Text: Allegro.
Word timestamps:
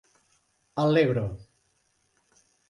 Allegro. 0.83 1.27